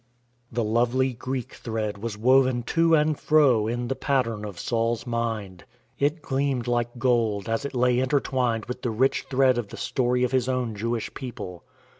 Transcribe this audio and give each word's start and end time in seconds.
The 0.51 0.63
lovely 0.63 1.13
Greek 1.13 1.53
thread 1.53 1.99
was 1.99 2.17
woven 2.17 2.63
to 2.73 2.95
and 2.95 3.19
fro 3.19 3.67
in 3.67 3.87
the 3.87 3.95
pattern 3.95 4.43
of 4.45 4.57
Saul's 4.59 5.05
mind. 5.05 5.63
It 5.99 6.23
gleamed 6.23 6.65
like 6.67 6.97
gold, 6.97 7.47
as 7.47 7.65
it 7.65 7.75
lay 7.75 7.99
intertwined 7.99 8.65
with 8.65 8.81
the 8.81 8.89
rich 8.89 9.27
thread 9.29 9.59
of 9.59 9.67
the 9.67 9.77
story 9.77 10.23
of 10.23 10.31
his 10.31 10.49
own 10.49 10.73
Jewish 10.73 11.13
people. 11.13 11.65